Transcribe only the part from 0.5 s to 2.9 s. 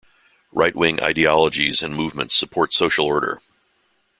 Right-wing ideologies and movements support